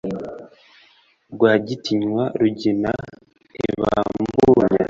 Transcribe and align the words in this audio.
Rwagitinywa 1.33 2.23
Rugina 2.39 2.91
ntibamburanya, 3.55 4.79